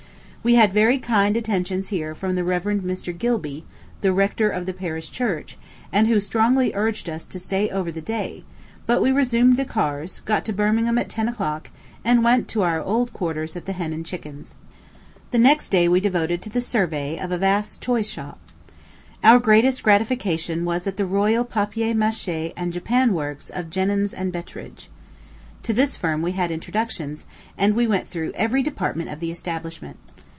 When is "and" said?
5.93-6.07, 12.03-12.23, 13.93-14.03, 22.57-22.73, 27.59-27.75